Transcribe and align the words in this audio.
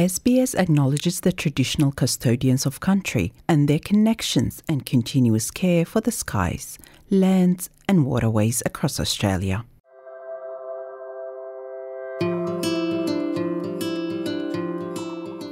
SBS 0.00 0.58
acknowledges 0.58 1.20
the 1.20 1.30
traditional 1.30 1.92
custodians 1.92 2.64
of 2.64 2.80
country 2.80 3.34
and 3.46 3.68
their 3.68 3.78
connections 3.78 4.62
and 4.66 4.86
continuous 4.86 5.50
care 5.50 5.84
for 5.84 6.00
the 6.00 6.10
skies, 6.10 6.78
lands, 7.10 7.68
and 7.86 8.06
waterways 8.06 8.62
across 8.64 8.98
Australia. 8.98 9.62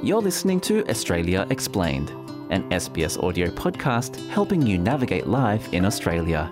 You're 0.01 0.19
listening 0.19 0.59
to 0.61 0.83
Australia 0.89 1.45
Explained, 1.51 2.09
an 2.49 2.67
SBS 2.71 3.23
audio 3.23 3.49
podcast 3.51 4.15
helping 4.29 4.63
you 4.65 4.79
navigate 4.79 5.27
life 5.27 5.71
in 5.73 5.85
Australia. 5.85 6.49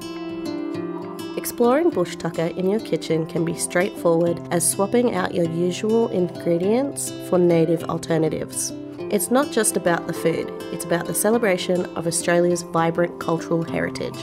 Exploring 1.38 1.92
bush 1.92 2.16
tucker 2.16 2.48
in 2.48 2.68
your 2.68 2.80
kitchen 2.80 3.28
can 3.28 3.46
be 3.46 3.54
straightforward 3.54 4.42
as 4.50 4.68
swapping 4.68 5.14
out 5.14 5.36
your 5.36 5.48
usual 5.52 6.08
ingredients 6.08 7.12
for 7.30 7.38
native 7.38 7.84
alternatives. 7.84 8.74
It's 8.98 9.30
not 9.30 9.52
just 9.52 9.78
about 9.78 10.08
the 10.08 10.14
food, 10.14 10.52
it's 10.74 10.84
about 10.84 11.06
the 11.06 11.14
celebration 11.14 11.86
of 11.96 12.08
Australia's 12.08 12.64
vibrant 12.64 13.20
cultural 13.20 13.62
heritage. 13.62 14.18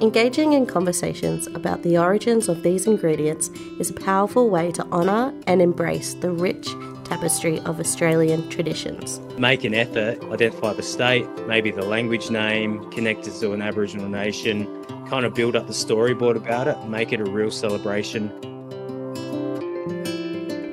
Engaging 0.00 0.54
in 0.54 0.64
conversations 0.64 1.46
about 1.48 1.82
the 1.82 1.98
origins 1.98 2.48
of 2.48 2.62
these 2.62 2.86
ingredients 2.86 3.48
is 3.78 3.90
a 3.90 3.94
powerful 3.94 4.48
way 4.48 4.72
to 4.72 4.86
honour 4.86 5.34
and 5.46 5.60
embrace 5.60 6.14
the 6.14 6.30
rich 6.30 6.66
tapestry 7.06 7.60
of 7.60 7.78
Australian 7.78 8.48
traditions. 8.50 9.20
Make 9.38 9.64
an 9.64 9.74
effort, 9.74 10.22
identify 10.24 10.72
the 10.72 10.82
state, 10.82 11.26
maybe 11.46 11.70
the 11.70 11.84
language 11.84 12.30
name, 12.30 12.90
connect 12.90 13.28
it 13.28 13.34
to 13.40 13.52
an 13.52 13.62
Aboriginal 13.62 14.08
nation, 14.08 14.84
kind 15.08 15.24
of 15.24 15.32
build 15.32 15.54
up 15.54 15.68
the 15.68 15.72
storyboard 15.72 16.36
about 16.36 16.66
it, 16.66 16.76
make 16.88 17.12
it 17.12 17.20
a 17.20 17.24
real 17.24 17.50
celebration. 17.50 18.28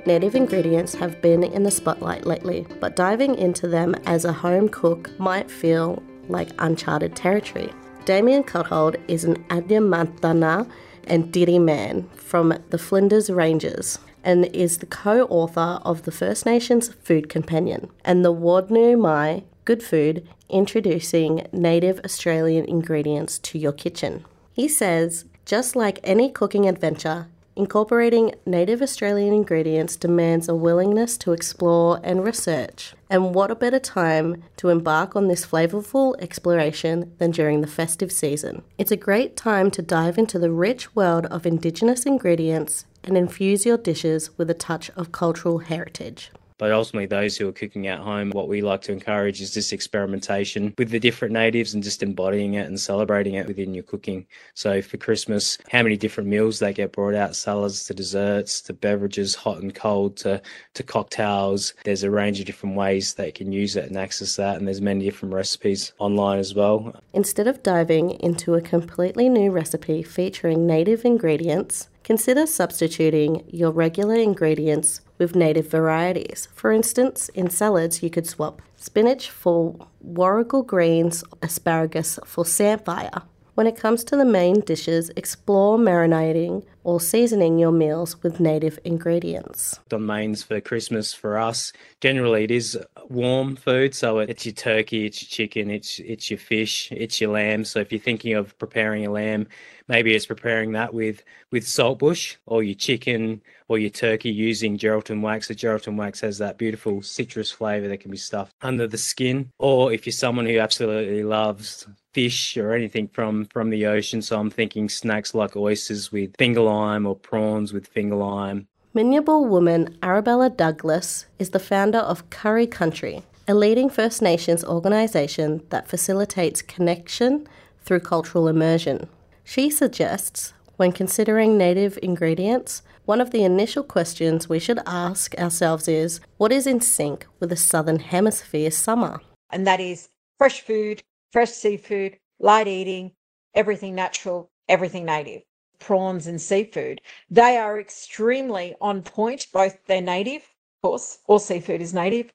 Native 0.06 0.36
ingredients 0.36 0.96
have 0.96 1.22
been 1.22 1.44
in 1.44 1.64
the 1.64 1.72
spotlight 1.72 2.26
lately, 2.26 2.66
but 2.82 2.96
diving 2.96 3.36
into 3.36 3.68
them 3.68 3.96
as 4.06 4.26
a 4.26 4.34
home 4.34 4.68
cook 4.68 5.10
might 5.20 5.50
feel 5.50 6.02
like 6.28 6.50
uncharted 6.60 7.16
territory. 7.16 7.72
Damien 8.06 8.44
Coulthard 8.44 9.00
is 9.08 9.24
an 9.24 9.42
Adnyamathanha 9.46 10.70
and 11.08 11.32
Dieri 11.32 11.62
man 11.62 12.10
from 12.16 12.58
the 12.70 12.78
Flinders 12.78 13.30
Ranges 13.30 14.00
and 14.24 14.46
is 14.48 14.78
the 14.78 14.86
co 14.86 15.24
author 15.24 15.80
of 15.84 16.04
the 16.04 16.12
First 16.12 16.46
Nations 16.46 16.90
Food 17.04 17.30
Companion 17.30 17.90
and 18.06 18.24
the 18.24 18.34
Warndu 18.34 19.00
Mai 19.00 19.44
Good 19.66 19.84
Food 19.84 20.28
Introducing 20.50 21.48
Native 21.52 22.00
Australian 22.04 22.66
Ingredients 22.66 23.40
to 23.40 23.58
Your 23.58 23.72
Kitchen. 23.72 24.26
He 24.54 24.68
says, 24.68 25.26
just 25.46 25.76
like 25.76 26.00
any 26.04 26.30
cooking 26.30 26.68
adventure, 26.68 27.28
Incorporating 27.56 28.34
native 28.48 28.82
Australian 28.82 29.32
ingredients 29.32 29.96
demands 29.96 30.50
a 30.50 30.56
willingness 30.56 31.20
to 31.20 31.34
explore 31.34 32.00
and 32.04 32.24
research. 32.24 32.96
And 33.12 33.36
what 33.36 33.52
a 33.52 33.56
better 33.56 33.78
time 33.78 34.44
to 34.58 34.70
embark 34.70 35.16
on 35.16 35.28
this 35.28 35.46
flavourful 35.46 36.20
exploration 36.20 37.14
than 37.20 37.30
during 37.30 37.62
the 37.62 37.68
festive 37.68 38.12
season? 38.12 38.64
It's 38.80 38.92
a 38.92 38.98
great 38.98 39.38
time 39.38 39.70
to 39.72 39.84
dive 39.84 40.18
into 40.18 40.40
the 40.40 40.52
rich 40.52 40.96
world 40.96 41.28
of 41.28 41.46
Indigenous 41.46 42.08
ingredients 42.08 42.86
and 43.04 43.16
infuse 43.16 43.68
your 43.68 43.78
dishes 43.78 44.36
with 44.36 44.50
a 44.50 44.56
touch 44.56 44.90
of 44.96 45.12
cultural 45.12 45.60
heritage. 45.60 46.32
But 46.58 46.72
ultimately, 46.72 47.06
those 47.06 47.38
who 47.38 47.48
are 47.48 47.54
cooking 47.54 47.88
at 47.88 48.00
home, 48.00 48.32
what 48.32 48.48
we 48.48 48.62
like 48.62 48.82
to 48.84 48.92
encourage 48.92 49.42
is 49.42 49.54
this 49.54 49.72
experimentation 49.72 50.74
with 50.78 50.90
the 50.90 51.00
different 51.00 51.34
natives 51.34 51.74
and 51.74 51.84
just 51.84 52.04
embodying 52.04 52.56
it 52.56 52.68
and 52.68 52.80
celebrating 52.80 53.36
it 53.36 53.48
within 53.48 53.74
your 53.74 53.84
cooking. 53.84 54.26
So 54.54 54.82
for 54.82 54.98
Christmas, 54.98 55.58
how 55.70 55.84
many 55.84 55.98
different 55.98 56.30
meals 56.30 56.60
they 56.60 56.74
get 56.74 56.92
brought 56.92 57.16
out, 57.16 57.36
salads 57.36 57.86
to 57.86 57.94
desserts 57.94 58.62
to 58.62 58.74
beverages, 58.74 59.36
hot 59.36 59.62
and 59.62 59.74
cold 59.74 60.18
to, 60.18 60.42
to 60.74 60.84
cocktails. 60.84 61.74
There's 61.84 62.04
a 62.04 62.12
range 62.12 62.40
of 62.40 62.46
different 62.46 62.76
ways 62.76 63.14
they 63.14 63.32
can 63.32 63.52
use 63.52 63.76
it 63.76 63.86
and 63.86 63.98
access 63.98 64.36
that. 64.36 64.58
And 64.58 64.68
there's 64.68 64.82
many 64.82 65.06
different 65.06 65.34
recipes 65.34 65.94
online 66.00 66.40
as 66.40 66.54
well. 66.54 66.94
Instead 67.14 67.48
of 67.48 67.64
diving 67.64 68.12
into 68.12 68.56
a 68.56 68.62
completely 68.62 69.30
new 69.30 69.52
recipe 69.52 70.04
featuring 70.04 70.66
native 70.66 71.06
ingredients, 71.06 71.90
Consider 72.04 72.46
substituting 72.46 73.46
your 73.48 73.72
regular 73.72 74.16
ingredients 74.16 75.00
with 75.18 75.36
native 75.36 75.68
varieties. 75.70 76.50
For 76.54 76.72
instance, 76.72 77.30
in 77.30 77.50
salads, 77.50 78.04
you 78.04 78.10
could 78.10 78.28
swap 78.28 78.62
spinach 78.76 79.30
for 79.30 79.76
warrigal 80.02 80.64
greens, 80.64 81.24
asparagus 81.42 82.20
for 82.26 82.44
samphire. 82.44 83.22
When 83.56 83.68
it 83.68 83.78
comes 83.78 84.04
to 84.06 84.16
the 84.16 84.26
main 84.26 84.62
dishes, 84.62 85.12
explore 85.16 85.78
marinating 85.78 86.66
or 86.84 87.00
seasoning 87.00 87.60
your 87.60 87.72
meals 87.72 88.22
with 88.24 88.40
native 88.40 88.80
ingredients. 88.84 89.80
The 89.90 90.00
mains 90.00 90.42
for 90.42 90.60
Christmas 90.60 91.14
for 91.14 91.38
us, 91.38 91.72
generally 92.02 92.46
it 92.46 92.52
is 92.52 92.80
warm 93.10 93.56
food. 93.56 93.94
So 93.94 94.20
it's 94.20 94.48
your 94.48 94.54
turkey, 94.54 95.06
it's 95.06 95.22
your 95.22 95.30
chicken, 95.30 95.70
it's 95.70 96.00
it's 96.00 96.32
your 96.32 96.40
fish, 96.40 96.92
it's 96.92 97.22
your 97.22 97.32
lamb. 97.32 97.64
So 97.64 97.80
if 97.80 97.92
you're 97.92 98.02
thinking 98.02 98.34
of 98.34 98.58
preparing 98.58 99.06
a 99.06 99.12
lamb, 99.12 99.48
maybe 99.88 100.16
it's 100.16 100.26
preparing 100.26 100.72
that 100.72 100.92
with 100.92 101.24
with 101.52 101.64
saltbush 101.64 102.38
or 102.48 102.64
your 102.64 102.76
chicken 102.76 103.40
or 103.68 103.78
your 103.78 103.92
turkey 103.92 104.32
using 104.32 104.80
Geraldton 104.80 105.22
wax. 105.22 105.48
The 105.48 105.56
Geraldton 105.56 105.96
wax 105.96 106.22
has 106.22 106.40
that 106.40 106.58
beautiful 106.58 107.04
citrus 107.04 107.52
flavour 107.52 107.88
that 107.88 108.00
can 108.00 108.10
be 108.10 108.18
stuffed 108.18 108.56
under 108.64 108.88
the 108.88 108.98
skin. 108.98 109.52
Or 109.60 109.94
if 109.94 110.08
you're 110.08 110.12
someone 110.14 110.48
who 110.48 110.58
absolutely 110.58 111.24
loves 111.24 111.88
fish 112.14 112.58
or 112.58 112.74
anything 112.74 113.08
from 113.08 113.46
from 113.46 113.70
the 113.70 113.86
ocean. 113.86 114.22
So 114.22 114.40
I'm 114.40 114.50
thinking 114.50 114.90
snacks 114.90 115.34
like 115.34 115.56
oysters 115.56 116.12
with 116.12 116.36
finger 116.38 116.62
lime 116.62 117.06
or 117.06 117.16
prawns 117.16 117.74
with 117.74 117.88
finger 117.88 118.16
lime. 118.16 118.68
Minyabul 118.96 119.48
woman 119.50 119.98
Arabella 120.04 120.50
Douglas 120.52 121.26
is 121.40 121.50
the 121.50 121.60
founder 121.60 121.98
of 121.98 122.30
Curry 122.30 122.68
Country, 122.68 123.24
a 123.48 123.56
leading 123.56 123.90
First 123.90 124.22
Nations 124.22 124.64
organisation 124.64 125.64
that 125.70 125.88
facilitates 125.88 126.62
connection 126.62 127.48
through 127.84 128.02
cultural 128.02 128.48
immersion. 128.48 129.10
She 129.44 129.72
suggests, 129.72 130.54
when 130.78 130.92
considering 130.92 131.58
native 131.58 131.98
ingredients, 132.04 132.84
one 133.06 133.20
of 133.20 133.32
the 133.32 133.44
initial 133.44 133.84
questions 133.84 134.48
we 134.48 134.60
should 134.60 134.80
ask 134.86 135.36
ourselves 135.40 135.88
is 135.88 136.22
what 136.38 136.52
is 136.52 136.68
in 136.68 136.80
sync 136.80 137.26
with 137.40 137.50
the 137.50 137.58
Southern 137.58 138.00
Hemisphere 138.00 138.72
summer? 138.72 139.20
And 139.50 139.68
that 139.68 139.80
is 139.80 140.10
fresh 140.38 140.62
food, 140.62 141.04
fresh 141.34 141.50
seafood, 141.50 142.18
light 142.40 142.68
eating, 142.68 143.12
everything 143.56 143.96
natural, 143.96 144.52
everything 144.70 145.04
native. 145.04 145.42
Prawns 145.80 146.28
and 146.28 146.40
seafood, 146.40 147.02
they 147.30 147.58
are 147.58 147.80
extremely 147.80 148.76
on 148.80 149.02
point. 149.02 149.48
Both 149.52 149.80
they're 149.88 150.00
native, 150.00 150.44
of 150.44 150.90
course, 150.90 151.18
all 151.28 151.40
seafood 151.40 151.82
is 151.82 151.94
native, 151.94 152.32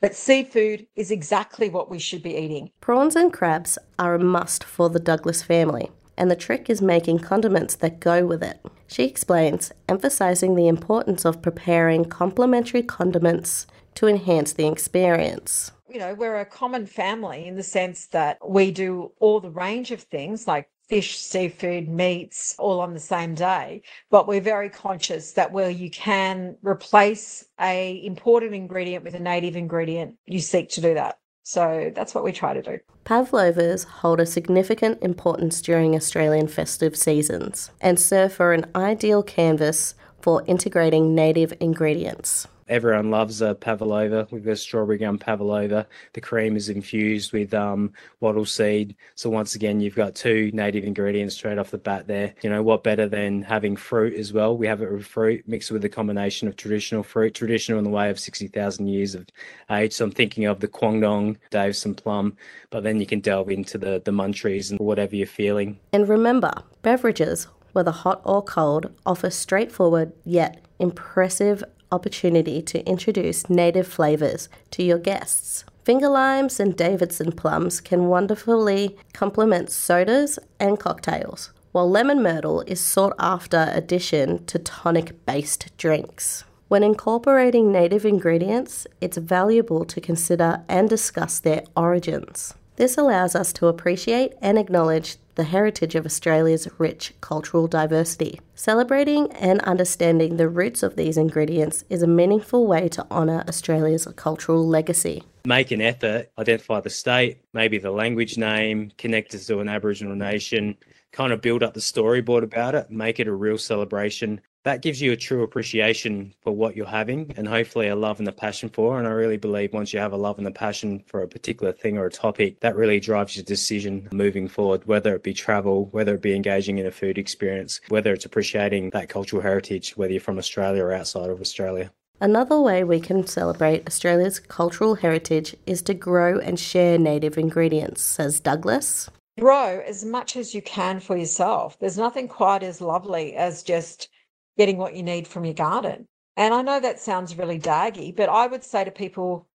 but 0.00 0.16
seafood 0.16 0.86
is 0.96 1.10
exactly 1.10 1.68
what 1.68 1.90
we 1.90 1.98
should 1.98 2.22
be 2.22 2.36
eating. 2.36 2.70
Prawns 2.80 3.14
and 3.14 3.32
crabs 3.32 3.78
are 3.98 4.14
a 4.14 4.18
must 4.18 4.64
for 4.64 4.88
the 4.88 4.98
Douglas 4.98 5.42
family, 5.42 5.92
and 6.16 6.30
the 6.30 6.34
trick 6.34 6.68
is 6.68 6.82
making 6.82 7.20
condiments 7.20 7.76
that 7.76 8.00
go 8.00 8.26
with 8.26 8.42
it. 8.42 8.64
She 8.88 9.04
explains, 9.04 9.70
emphasizing 9.88 10.56
the 10.56 10.66
importance 10.66 11.24
of 11.26 11.42
preparing 11.42 12.06
complementary 12.06 12.82
condiments 12.82 13.66
to 13.94 14.08
enhance 14.08 14.54
the 14.54 14.66
experience 14.66 15.70
you 15.90 15.98
know, 15.98 16.14
we're 16.14 16.40
a 16.40 16.44
common 16.44 16.86
family 16.86 17.46
in 17.46 17.56
the 17.56 17.62
sense 17.62 18.06
that 18.08 18.38
we 18.46 18.70
do 18.70 19.12
all 19.20 19.40
the 19.40 19.50
range 19.50 19.90
of 19.90 20.02
things 20.02 20.46
like 20.46 20.68
fish, 20.88 21.18
seafood, 21.18 21.88
meats, 21.88 22.54
all 22.58 22.80
on 22.80 22.94
the 22.94 23.00
same 23.00 23.34
day. 23.34 23.82
But 24.10 24.26
we're 24.26 24.40
very 24.40 24.70
conscious 24.70 25.32
that 25.32 25.52
where 25.52 25.70
you 25.70 25.90
can 25.90 26.56
replace 26.62 27.44
a 27.60 28.02
imported 28.04 28.52
ingredient 28.52 29.04
with 29.04 29.14
a 29.14 29.20
native 29.20 29.56
ingredient, 29.56 30.14
you 30.26 30.40
seek 30.40 30.70
to 30.70 30.80
do 30.80 30.94
that. 30.94 31.18
So 31.42 31.90
that's 31.94 32.14
what 32.14 32.24
we 32.24 32.32
try 32.32 32.52
to 32.54 32.62
do. 32.62 32.78
Pavlovas 33.04 33.84
hold 33.84 34.20
a 34.20 34.26
significant 34.26 35.02
importance 35.02 35.62
during 35.62 35.94
Australian 35.94 36.46
festive 36.46 36.94
seasons 36.94 37.70
and 37.80 37.98
serve 37.98 38.34
for 38.34 38.52
an 38.52 38.66
ideal 38.74 39.22
canvas 39.22 39.94
for 40.20 40.42
integrating 40.46 41.14
native 41.14 41.54
ingredients 41.60 42.46
everyone 42.68 43.10
loves 43.10 43.40
a 43.42 43.54
pavlova. 43.54 44.28
We've 44.30 44.44
got 44.44 44.58
strawberry 44.58 44.98
gum 44.98 45.18
pavlova. 45.18 45.86
The 46.12 46.20
cream 46.20 46.56
is 46.56 46.68
infused 46.68 47.32
with 47.32 47.54
um, 47.54 47.92
wattle 48.20 48.44
seed. 48.44 48.96
So 49.14 49.30
once 49.30 49.54
again, 49.54 49.80
you've 49.80 49.94
got 49.94 50.14
two 50.14 50.50
native 50.52 50.84
ingredients 50.84 51.34
straight 51.34 51.58
off 51.58 51.70
the 51.70 51.78
bat 51.78 52.06
there. 52.06 52.34
You 52.42 52.50
know, 52.50 52.62
what 52.62 52.84
better 52.84 53.08
than 53.08 53.42
having 53.42 53.76
fruit 53.76 54.14
as 54.14 54.32
well? 54.32 54.56
We 54.56 54.66
have 54.66 54.82
it 54.82 54.90
with 54.90 55.06
fruit 55.06 55.46
mixed 55.46 55.70
with 55.70 55.84
a 55.84 55.88
combination 55.88 56.48
of 56.48 56.56
traditional 56.56 57.02
fruit, 57.02 57.34
traditional 57.34 57.78
in 57.78 57.84
the 57.84 57.90
way 57.90 58.10
of 58.10 58.18
60,000 58.18 58.86
years 58.86 59.14
of 59.14 59.26
age. 59.70 59.92
So 59.92 60.04
I'm 60.04 60.10
thinking 60.10 60.44
of 60.44 60.60
the 60.60 60.68
Quandong, 60.68 61.36
Davidson 61.50 61.94
plum, 61.94 62.36
but 62.70 62.82
then 62.82 63.00
you 63.00 63.06
can 63.06 63.20
delve 63.20 63.50
into 63.50 63.78
the, 63.78 64.02
the 64.04 64.12
muntries 64.12 64.70
and 64.70 64.78
whatever 64.80 65.16
you're 65.16 65.26
feeling. 65.26 65.78
And 65.92 66.08
remember, 66.08 66.52
beverages, 66.82 67.48
whether 67.72 67.90
hot 67.90 68.20
or 68.24 68.42
cold, 68.42 68.92
offer 69.06 69.30
straightforward 69.30 70.12
yet 70.24 70.64
impressive 70.78 71.62
opportunity 71.90 72.62
to 72.62 72.84
introduce 72.86 73.48
native 73.48 73.86
flavours 73.86 74.48
to 74.72 74.82
your 74.82 74.98
guests. 74.98 75.64
Finger 75.84 76.08
limes 76.08 76.60
and 76.60 76.76
Davidson 76.76 77.32
plums 77.32 77.80
can 77.80 78.08
wonderfully 78.08 78.96
complement 79.14 79.70
sodas 79.70 80.38
and 80.60 80.78
cocktails, 80.78 81.50
while 81.72 81.90
lemon 81.90 82.22
myrtle 82.22 82.60
is 82.66 82.80
sought 82.80 83.14
after 83.18 83.70
addition 83.72 84.44
to 84.46 84.58
tonic 84.58 85.24
based 85.24 85.74
drinks. 85.78 86.44
When 86.68 86.82
incorporating 86.82 87.72
native 87.72 88.04
ingredients, 88.04 88.86
it's 89.00 89.16
valuable 89.16 89.86
to 89.86 90.02
consider 90.02 90.62
and 90.68 90.90
discuss 90.90 91.40
their 91.40 91.62
origins. 91.74 92.52
This 92.78 92.96
allows 92.96 93.34
us 93.34 93.52
to 93.54 93.66
appreciate 93.66 94.34
and 94.40 94.56
acknowledge 94.56 95.16
the 95.34 95.42
heritage 95.42 95.96
of 95.96 96.06
Australia's 96.06 96.68
rich 96.78 97.12
cultural 97.20 97.66
diversity. 97.66 98.40
Celebrating 98.54 99.32
and 99.32 99.60
understanding 99.62 100.36
the 100.36 100.48
roots 100.48 100.84
of 100.84 100.94
these 100.94 101.16
ingredients 101.16 101.82
is 101.90 102.02
a 102.02 102.06
meaningful 102.06 102.68
way 102.68 102.88
to 102.90 103.04
honour 103.10 103.44
Australia's 103.48 104.06
cultural 104.14 104.64
legacy. 104.64 105.24
Make 105.44 105.72
an 105.72 105.80
effort, 105.80 106.30
identify 106.38 106.78
the 106.78 106.88
state, 106.88 107.38
maybe 107.52 107.78
the 107.78 107.90
language 107.90 108.38
name, 108.38 108.92
connect 108.96 109.34
us 109.34 109.48
to 109.48 109.58
an 109.58 109.68
Aboriginal 109.68 110.14
nation, 110.14 110.76
kind 111.10 111.32
of 111.32 111.40
build 111.40 111.64
up 111.64 111.74
the 111.74 111.80
storyboard 111.80 112.44
about 112.44 112.76
it, 112.76 112.92
make 112.92 113.18
it 113.18 113.26
a 113.26 113.34
real 113.34 113.58
celebration, 113.58 114.40
that 114.68 114.82
gives 114.82 115.00
you 115.00 115.12
a 115.12 115.16
true 115.16 115.42
appreciation 115.42 116.34
for 116.42 116.54
what 116.54 116.76
you're 116.76 116.84
having 116.84 117.32
and 117.38 117.48
hopefully 117.48 117.88
a 117.88 117.96
love 117.96 118.18
and 118.18 118.28
a 118.28 118.32
passion 118.32 118.68
for. 118.68 118.98
And 118.98 119.08
I 119.08 119.12
really 119.12 119.38
believe 119.38 119.72
once 119.72 119.94
you 119.94 119.98
have 119.98 120.12
a 120.12 120.16
love 120.18 120.36
and 120.36 120.46
a 120.46 120.50
passion 120.50 121.02
for 121.06 121.22
a 121.22 121.26
particular 121.26 121.72
thing 121.72 121.96
or 121.96 122.04
a 122.04 122.10
topic, 122.10 122.60
that 122.60 122.76
really 122.76 123.00
drives 123.00 123.34
your 123.34 123.46
decision 123.46 124.06
moving 124.12 124.46
forward, 124.46 124.86
whether 124.86 125.14
it 125.14 125.22
be 125.22 125.32
travel, 125.32 125.86
whether 125.92 126.14
it 126.16 126.20
be 126.20 126.36
engaging 126.36 126.76
in 126.76 126.84
a 126.84 126.90
food 126.90 127.16
experience, 127.16 127.80
whether 127.88 128.12
it's 128.12 128.26
appreciating 128.26 128.90
that 128.90 129.08
cultural 129.08 129.40
heritage, 129.40 129.96
whether 129.96 130.12
you're 130.12 130.20
from 130.20 130.36
Australia 130.36 130.84
or 130.84 130.92
outside 130.92 131.30
of 131.30 131.40
Australia. 131.40 131.90
Another 132.20 132.60
way 132.60 132.84
we 132.84 133.00
can 133.00 133.26
celebrate 133.26 133.86
Australia's 133.86 134.38
cultural 134.38 134.96
heritage 134.96 135.56
is 135.64 135.80
to 135.80 135.94
grow 135.94 136.38
and 136.40 136.60
share 136.60 136.98
native 136.98 137.38
ingredients, 137.38 138.02
says 138.02 138.38
Douglas. 138.38 139.08
Grow 139.40 139.80
as 139.86 140.04
much 140.04 140.36
as 140.36 140.54
you 140.54 140.60
can 140.60 141.00
for 141.00 141.16
yourself. 141.16 141.78
There's 141.78 141.96
nothing 141.96 142.28
quite 142.28 142.62
as 142.62 142.82
lovely 142.82 143.34
as 143.34 143.62
just 143.62 144.10
getting 144.58 144.76
what 144.76 144.94
you 144.94 145.02
need 145.02 145.26
from 145.26 145.44
your 145.44 145.54
garden. 145.54 146.06
And 146.36 146.52
I 146.52 146.62
know 146.62 146.80
that 146.80 147.00
sounds 147.00 147.38
really 147.38 147.58
daggy, 147.58 148.14
but 148.14 148.28
I 148.28 148.46
would 148.46 148.62
say 148.62 148.84
to 148.84 148.90
people 148.90 149.48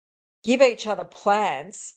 give 0.45 0.63
each 0.63 0.87
other 0.87 1.05
plants 1.05 1.95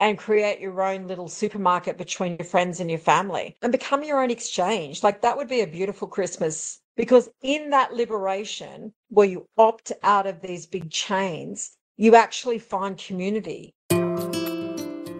and 0.00 0.18
create 0.18 0.60
your 0.60 0.82
own 0.82 1.06
little 1.06 1.28
supermarket 1.28 1.96
between 1.96 2.36
your 2.38 2.46
friends 2.46 2.80
and 2.80 2.90
your 2.90 2.98
family 2.98 3.56
and 3.62 3.70
become 3.70 4.02
your 4.02 4.22
own 4.22 4.30
exchange. 4.30 5.02
Like 5.02 5.22
that 5.22 5.36
would 5.36 5.48
be 5.48 5.60
a 5.60 5.66
beautiful 5.66 6.08
Christmas 6.08 6.80
because 6.96 7.28
in 7.42 7.70
that 7.70 7.94
liberation 7.94 8.92
where 9.08 9.28
you 9.28 9.46
opt 9.56 9.92
out 10.02 10.26
of 10.26 10.40
these 10.40 10.66
big 10.66 10.90
chains, 10.90 11.76
you 11.96 12.16
actually 12.16 12.58
find 12.58 12.98
community. 12.98 13.74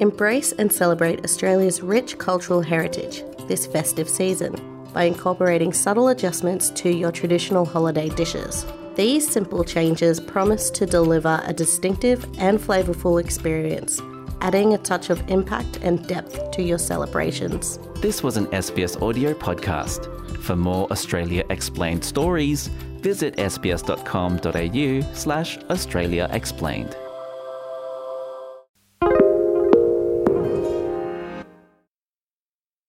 Embrace 0.00 0.52
and 0.52 0.72
celebrate 0.72 1.22
Australia's 1.22 1.80
rich 1.80 2.18
cultural 2.18 2.60
heritage 2.60 3.24
this 3.46 3.66
festive 3.66 4.08
season 4.08 4.71
by 4.92 5.04
incorporating 5.04 5.72
subtle 5.72 6.08
adjustments 6.08 6.70
to 6.70 6.90
your 6.90 7.12
traditional 7.12 7.64
holiday 7.64 8.08
dishes. 8.10 8.66
These 8.94 9.28
simple 9.28 9.64
changes 9.64 10.20
promise 10.20 10.70
to 10.70 10.86
deliver 10.86 11.42
a 11.46 11.52
distinctive 11.52 12.24
and 12.38 12.58
flavourful 12.58 13.20
experience, 13.20 14.00
adding 14.40 14.74
a 14.74 14.78
touch 14.78 15.08
of 15.08 15.26
impact 15.28 15.78
and 15.82 16.06
depth 16.06 16.50
to 16.52 16.62
your 16.62 16.78
celebrations. 16.78 17.78
This 18.00 18.22
was 18.22 18.36
an 18.36 18.46
SBS 18.48 19.00
audio 19.00 19.32
podcast. 19.32 20.08
For 20.38 20.56
more 20.56 20.90
Australia 20.90 21.44
Explained 21.50 22.04
stories, 22.04 22.68
visit 23.00 23.36
sbs.com.au 23.36 25.14
slash 25.14 25.58
Australia 25.70 26.28
Explained. 26.32 26.96